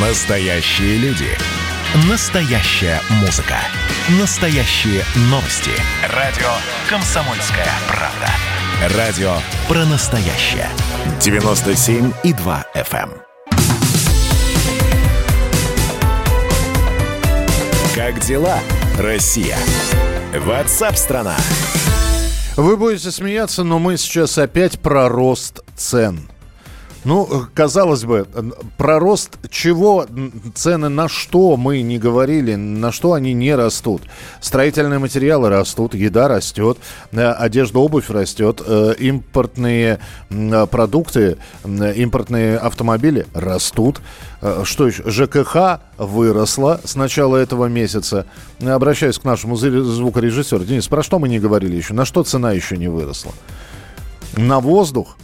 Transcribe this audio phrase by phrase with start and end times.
[0.00, 1.26] Настоящие люди.
[2.08, 3.56] Настоящая музыка.
[4.20, 5.72] Настоящие новости.
[6.14, 6.46] Радио
[6.88, 8.96] «Комсомольская правда».
[8.96, 9.32] Радио
[9.66, 10.68] про настоящее.
[11.18, 13.10] 97,2 FM.
[13.10, 13.22] эм.
[17.96, 18.60] Как дела,
[19.00, 19.56] Россия?
[20.32, 21.34] Ватсап-страна!
[22.56, 26.30] Вы будете смеяться, но мы сейчас опять про рост цен.
[27.08, 28.26] Ну, казалось бы,
[28.76, 30.04] про рост чего,
[30.54, 34.02] цены на что мы не говорили, на что они не растут.
[34.42, 36.76] Строительные материалы растут, еда растет,
[37.12, 40.00] э, одежда, обувь растет, э, импортные
[40.70, 44.02] продукты, импортные автомобили растут.
[44.42, 45.10] Э, что еще?
[45.10, 48.26] ЖКХ выросла с начала этого месяца.
[48.60, 50.62] Обращаюсь к нашему звукорежиссеру.
[50.62, 51.94] Денис, про что мы не говорили еще?
[51.94, 53.32] На что цена еще не выросла?
[54.36, 55.16] На воздух?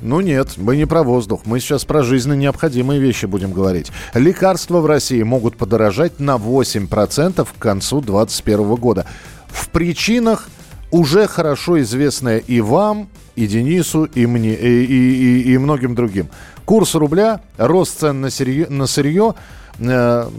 [0.00, 1.40] Ну нет, мы не про воздух.
[1.44, 3.90] Мы сейчас про жизненно необходимые вещи будем говорить.
[4.14, 9.06] Лекарства в России могут подорожать на 8% к концу 2021 года.
[9.48, 10.48] В причинах
[10.90, 16.28] уже хорошо известная и вам, и Денису, и мне, и, и, и, и многим другим.
[16.64, 19.34] Курс рубля, рост цен на сырье, на сырье
[19.80, 20.30] э,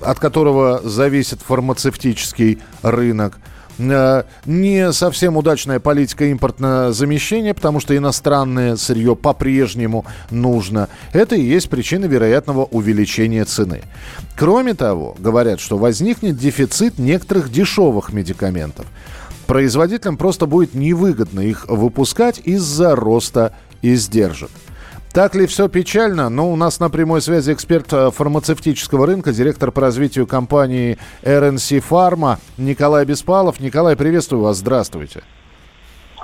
[0.00, 3.38] от которого зависит фармацевтический рынок–
[4.46, 10.88] не совсем удачная политика импортного замещения, потому что иностранное сырье по-прежнему нужно.
[11.12, 13.82] Это и есть причина вероятного увеличения цены.
[14.36, 18.86] Кроме того, говорят, что возникнет дефицит некоторых дешевых медикаментов.
[19.46, 24.50] Производителям просто будет невыгодно их выпускать из-за роста издержек.
[25.12, 26.30] Так ли все печально?
[26.30, 31.84] Ну, у нас на прямой связи эксперт э, фармацевтического рынка, директор по развитию компании RNC
[31.86, 33.60] Pharma Николай Беспалов.
[33.60, 35.22] Николай, приветствую вас, здравствуйте.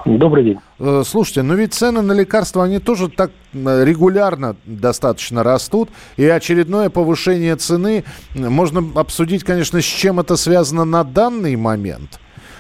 [0.07, 0.59] Добрый день.
[0.79, 5.91] Э, слушайте, ну ведь цены на лекарства, они тоже так регулярно достаточно растут.
[6.17, 12.19] И очередное повышение цены можно обсудить, конечно, с чем это связано на данный момент.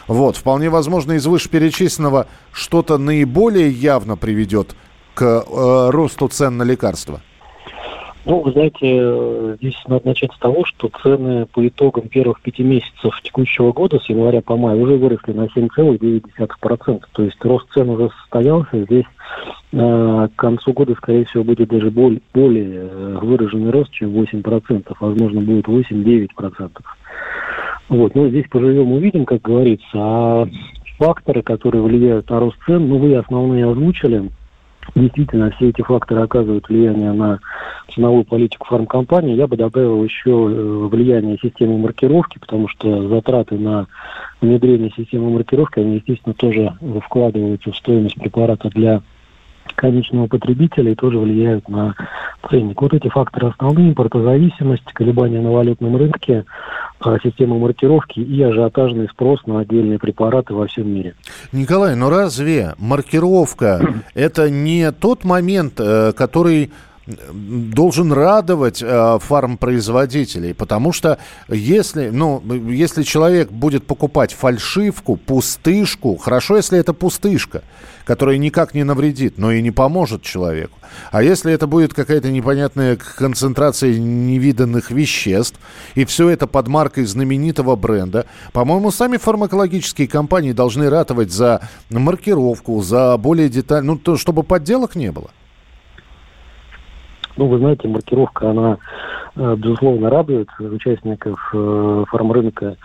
[0.09, 4.75] Вот, вполне возможно, из вышеперечисленного что-то наиболее явно приведет
[5.19, 7.21] к э, росту цен на лекарства?
[8.25, 13.21] Ну, вы знаете, здесь надо начать с того, что цены по итогам первых пяти месяцев
[13.23, 17.03] текущего года, с января по май, уже выросли на 7,9%.
[17.13, 18.85] То есть рост цен уже состоялся.
[18.85, 19.07] Здесь
[19.73, 24.95] э, к концу года, скорее всего, будет даже более, более э, выраженный рост, чем 8%.
[25.01, 26.71] Возможно, будет 8-9%.
[27.89, 28.15] Вот.
[28.15, 29.89] Но здесь поживем, увидим, как говорится.
[29.95, 30.49] А
[30.99, 34.31] факторы, которые влияют на рост цен, ну, вы основные озвучили.
[34.95, 37.39] Действительно, все эти факторы оказывают влияние на
[37.95, 39.37] ценовую политику фармкомпании.
[39.37, 43.87] Я бы добавил еще э, влияние системы маркировки, потому что затраты на
[44.41, 46.73] внедрение системы маркировки, они, естественно, тоже
[47.05, 49.03] вкладываются в стоимость препарата для
[49.75, 51.95] конечного потребителя и тоже влияют на
[52.51, 52.81] ценник.
[52.81, 56.45] Вот эти факторы основные, импортозависимость, колебания на валютном рынке,
[57.23, 61.15] система маркировки и ажиотажный спрос на отдельные препараты во всем мире.
[61.53, 63.81] Николай, но разве маркировка
[64.15, 66.71] это не тот момент, э, который
[67.09, 76.57] должен радовать э, фармпроизводителей, потому что если, ну, если человек будет покупать фальшивку, пустышку, хорошо,
[76.57, 77.63] если это пустышка,
[78.05, 80.79] которая никак не навредит, но и не поможет человеку.
[81.11, 85.59] А если это будет какая-то непонятная концентрация невиданных веществ,
[85.95, 92.81] и все это под маркой знаменитого бренда, по-моему, сами фармакологические компании должны ратовать за маркировку,
[92.83, 95.31] за более детальную, ну, то, чтобы подделок не было.
[97.39, 98.79] Ну, вы знаете, маркировка, она,
[99.37, 102.77] э, безусловно, радует участников э, фармрынка,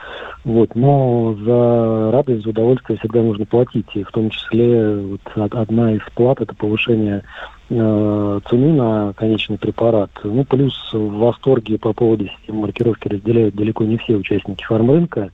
[0.44, 5.94] вот, но за радость, за удовольствие всегда нужно платить, и в том числе вот, одна
[5.94, 7.24] из плат– это повышение
[7.72, 10.12] э, цены на конечный препарат.
[10.24, 15.32] Ну, плюс в восторге по поводу системы маркировки разделяют далеко не все участники фармрынка,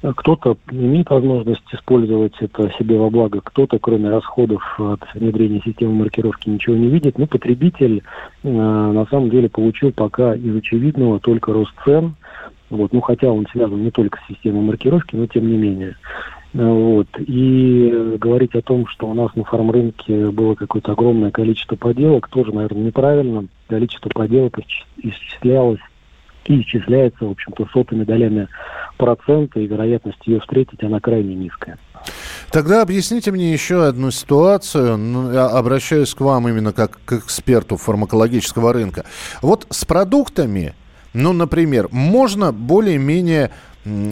[0.00, 6.48] кто-то имеет возможность использовать это себе во благо, кто-то, кроме расходов от внедрения системы маркировки,
[6.48, 7.18] ничего не видит.
[7.18, 8.02] Но потребитель
[8.44, 12.14] э, на самом деле получил пока из очевидного только рост цен.
[12.70, 15.96] Вот, ну, хотя он связан не только с системой маркировки, но тем не менее.
[16.54, 17.08] Э, вот.
[17.18, 22.52] И говорить о том, что у нас на фармрынке было какое-то огромное количество поделок, тоже,
[22.52, 23.46] наверное, неправильно.
[23.66, 24.60] Количество поделок
[24.96, 25.80] исчислялось
[26.46, 28.48] и исчисляется, в общем-то, сотыми долями
[28.98, 31.78] процента, и вероятность ее встретить, она крайне низкая.
[32.50, 34.96] Тогда объясните мне еще одну ситуацию.
[34.96, 39.04] Ну, я обращаюсь к вам именно как к эксперту фармакологического рынка.
[39.42, 40.74] Вот с продуктами,
[41.12, 43.50] ну, например, можно более-менее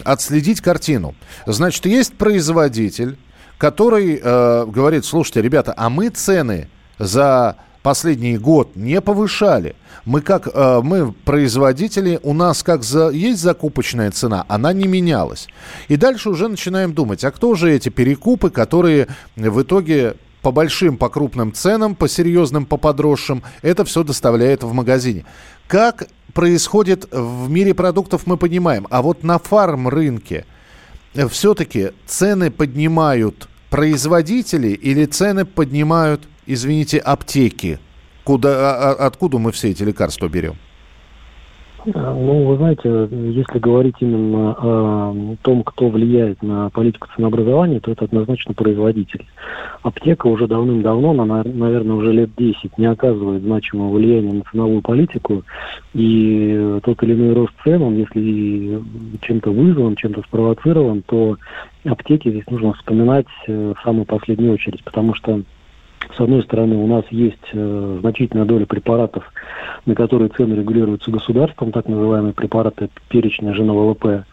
[0.05, 1.15] отследить картину.
[1.47, 3.19] Значит, есть производитель,
[3.59, 6.69] который э, говорит, слушайте, ребята, а мы цены
[6.99, 7.57] за
[7.87, 9.77] последний год не повышали.
[10.05, 15.47] Мы как э, мы производители, у нас как за, есть закупочная цена, она не менялась.
[15.87, 19.07] И дальше уже начинаем думать, а кто же эти перекупы, которые
[19.37, 24.73] в итоге по большим, по крупным ценам, по серьезным, по подросшим, это все доставляет в
[24.73, 25.25] магазине.
[25.69, 28.89] Как происходит в мире продуктов, мы понимаем.
[28.91, 30.45] А вот на фарм-рынке
[31.31, 37.79] все-таки цены поднимают производители или цены поднимают, извините, аптеки?
[38.25, 40.57] Куда, а, а, откуда мы все эти лекарства берем?
[41.95, 48.07] Ну, вы знаете, если говорить именно о том, кто влияет на политику ценообразования, то это
[48.07, 49.25] однозначно производитель.
[49.83, 55.45] Аптека уже давным-давно, наверное, уже лет 10 не оказывает значимого влияния на ценовую политику,
[55.95, 58.83] и тот или иной рост цен, он если
[59.21, 61.37] чем-то вызван, чем-то спровоцирован, то
[61.85, 65.43] аптеки здесь нужно вспоминать э, в самую последнюю очередь, потому что
[66.15, 69.25] с одной стороны, у нас есть э, значительная доля препаратов,
[69.87, 74.25] на которые цены регулируются государством, так называемые препараты перечня ЖНВЛП.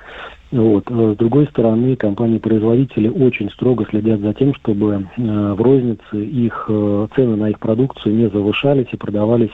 [0.53, 0.83] Вот.
[0.91, 6.65] А с другой стороны, компании-производители очень строго следят за тем, чтобы э, в рознице их
[6.69, 9.49] э, цены на их продукцию не завышались и продавались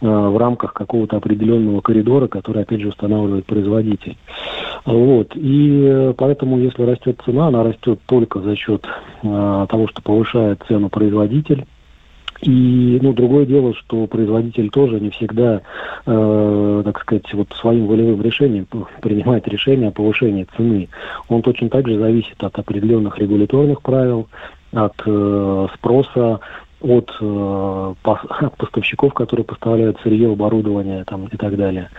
[0.00, 4.16] э, в рамках какого-то определенного коридора, который, опять же, устанавливает производитель.
[4.84, 5.36] Вот.
[5.36, 8.84] И поэтому, если растет цена, она растет только за счет
[9.22, 11.64] того, что повышает цену производитель.
[12.42, 15.60] И, ну, другое дело, что производитель тоже не всегда,
[16.06, 18.66] э, так сказать, вот своим волевым решением
[19.02, 20.88] принимает решение о повышении цены.
[21.28, 24.28] Он точно так же зависит от определенных регуляторных правил,
[24.72, 26.40] от э, спроса,
[26.80, 31.90] от, э, от поставщиков, которые поставляют сырье, оборудование там, и так далее.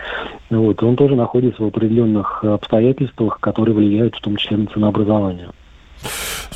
[0.50, 0.82] Вот.
[0.82, 5.50] Он тоже находится в определенных обстоятельствах, которые влияют в том числе на ценообразование.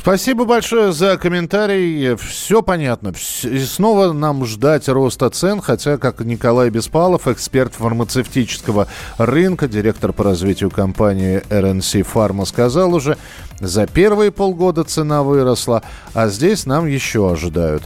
[0.07, 2.15] Спасибо большое за комментарий.
[2.15, 3.11] Все понятно.
[3.43, 8.87] И снова нам ждать роста цен, хотя, как Николай Беспалов, эксперт фармацевтического
[9.17, 13.17] рынка, директор по развитию компании RNC Pharma, сказал уже,
[13.59, 15.83] за первые полгода цена выросла,
[16.13, 17.83] а здесь нам еще ожидают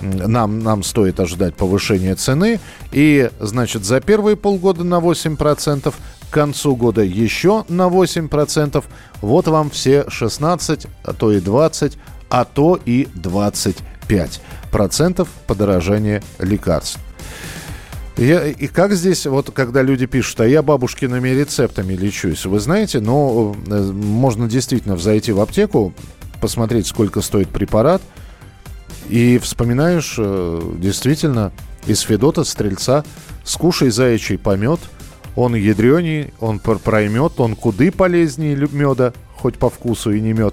[0.00, 2.60] нам, нам стоит ожидать повышения цены.
[2.92, 5.92] И, значит, за первые полгода на 8%,
[6.30, 8.84] к концу года еще на 8%.
[9.20, 11.98] Вот вам все 16, а то и 20,
[12.30, 14.40] а то и 25
[14.70, 17.00] процентов подорожания лекарств.
[18.16, 22.98] Я, и как здесь, вот когда люди пишут, а я бабушкиными рецептами лечусь, вы знаете,
[22.98, 25.94] ну, э, можно действительно зайти в аптеку,
[26.40, 28.02] посмотреть, сколько стоит препарат,
[29.08, 31.52] и вспоминаешь э, действительно
[31.86, 33.04] из Федота Стрельца
[33.44, 34.80] «Скушай заячий помет»,
[35.38, 40.46] он ядреней, он проймет, он куды полезнее меда, хоть по вкусу и не мед.